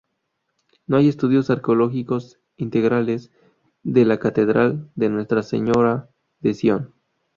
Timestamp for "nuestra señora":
5.09-6.09